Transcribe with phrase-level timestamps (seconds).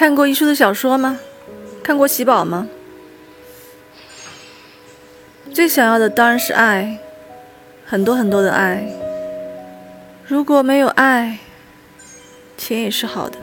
[0.00, 1.20] 看过一书的小说吗？
[1.82, 2.66] 看过喜宝吗？
[5.52, 6.98] 最想要的当然是爱
[7.84, 8.82] 很多很多的爱。
[10.26, 11.40] 如果没有爱
[12.56, 13.36] 钱也是好的。